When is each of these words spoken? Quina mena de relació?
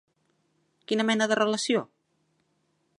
Quina 0.91 1.05
mena 1.11 1.29
de 1.33 1.39
relació? 1.43 1.85